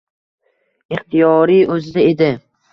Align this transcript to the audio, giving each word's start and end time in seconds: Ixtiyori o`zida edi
Ixtiyori 0.97 1.61
o`zida 1.77 2.09
edi 2.09 2.35